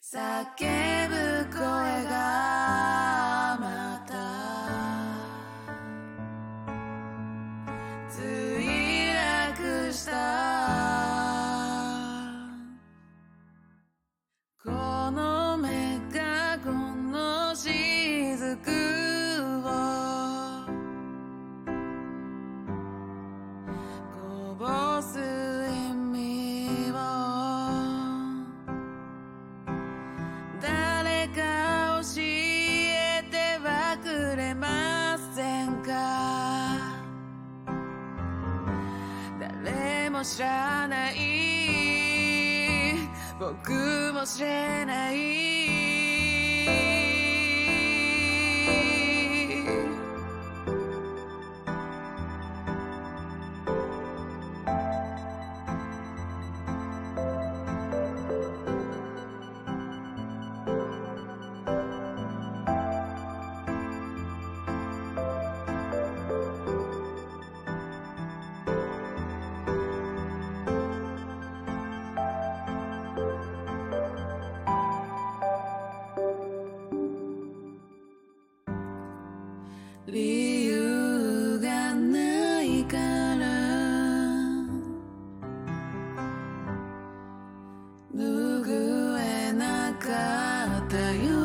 [0.00, 1.77] 叫ぶ声。
[35.88, 36.78] が。
[39.40, 41.16] 誰も知らない。
[43.40, 47.07] 僕も知れない。
[80.10, 83.44] 理由がないから。
[88.16, 90.08] 拭えなか
[90.86, 91.36] ったよ。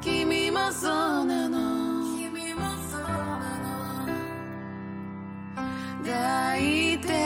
[0.00, 0.88] 君もそ
[1.22, 1.58] うなの。
[2.16, 3.66] 君もそうなの。
[6.04, 7.17] 抱いて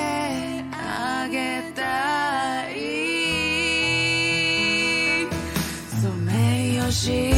[6.92, 7.31] she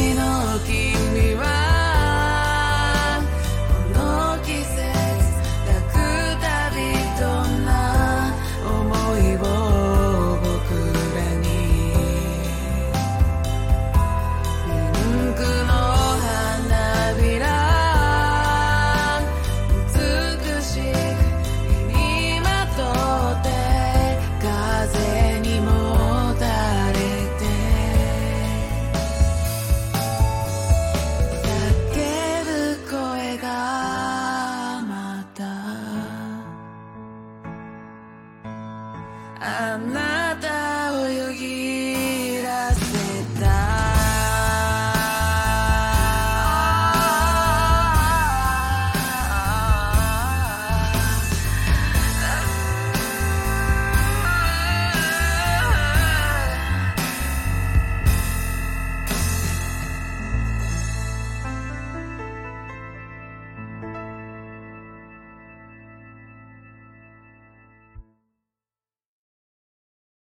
[39.39, 40.14] あなたをよぎ